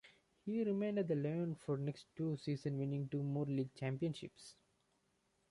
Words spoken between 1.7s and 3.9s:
the next two season winning two more League